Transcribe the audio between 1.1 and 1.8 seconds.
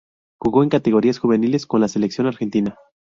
juveniles con